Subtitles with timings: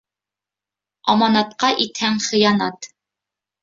[1.15, 2.93] Аманатҡа итһәң хыянат